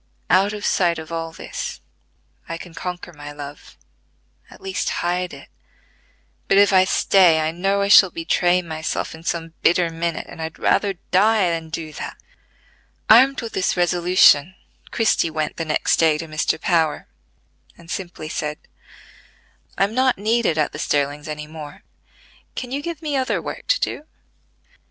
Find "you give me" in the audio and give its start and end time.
22.71-23.15